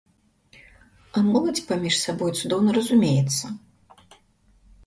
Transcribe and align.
А 1.19 1.21
моладзь 1.27 1.61
паміж 1.71 1.95
сабой 2.05 2.31
цудоўна 2.39 2.71
разумеецца. 2.79 3.45